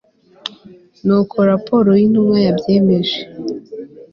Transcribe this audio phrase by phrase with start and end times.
[1.05, 3.17] n'uko raporo y'intumwa yabyemeje